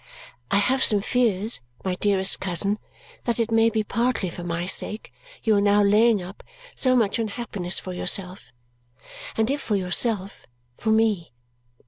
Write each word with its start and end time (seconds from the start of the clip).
I 0.49 0.57
have 0.57 0.83
some 0.83 1.01
fears, 1.03 1.61
my 1.85 1.93
dearest 1.93 2.39
cousin, 2.39 2.79
that 3.25 3.39
it 3.39 3.51
may 3.51 3.69
be 3.69 3.83
partly 3.83 4.29
for 4.31 4.43
my 4.43 4.65
sake 4.65 5.13
you 5.43 5.55
are 5.57 5.61
now 5.61 5.83
laying 5.83 6.23
up 6.23 6.41
so 6.75 6.95
much 6.95 7.19
unhappiness 7.19 7.77
for 7.77 7.93
yourself 7.93 8.47
and 9.37 9.51
if 9.51 9.61
for 9.61 9.75
yourself, 9.75 10.41
for 10.75 10.89
me. 10.89 11.33